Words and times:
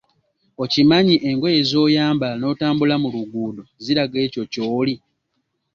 Okimanyi 0.63 1.15
engoye 1.29 1.59
z‘oyambala 1.69 2.35
n‘otambula 2.37 2.95
mu 3.01 3.07
luguudo 3.13 3.63
ziraga 3.83 4.17
ekyo 4.25 4.43
ky‘oli? 4.51 4.95